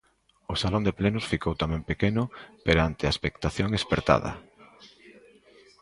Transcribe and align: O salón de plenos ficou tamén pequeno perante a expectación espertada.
O 0.53 0.55
salón 0.61 0.83
de 0.87 0.95
plenos 0.99 1.29
ficou 1.33 1.53
tamén 1.61 1.87
pequeno 1.89 2.21
perante 2.67 3.03
a 3.05 3.13
expectación 3.13 3.69
espertada. 3.79 4.31